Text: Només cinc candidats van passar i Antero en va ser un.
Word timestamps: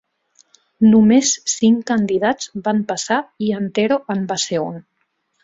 Només 0.93 1.33
cinc 1.53 1.83
candidats 1.91 2.49
van 2.69 2.81
passar 2.93 3.21
i 3.49 3.53
Antero 3.59 4.01
en 4.17 4.27
va 4.33 4.41
ser 4.47 4.65
un. 4.65 4.83